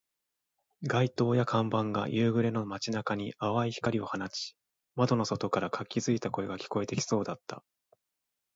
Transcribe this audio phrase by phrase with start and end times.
[0.81, 4.55] 街灯や看板が夕暮れの街中に淡い光を放ち、
[4.95, 7.63] 窓の外から活気付いた声が聞こえてきそうだった